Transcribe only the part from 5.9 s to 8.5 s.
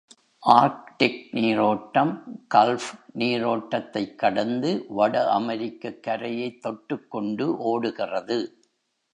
கரையைத் தொட் டுக்கொண்டு ஓடுகிறது.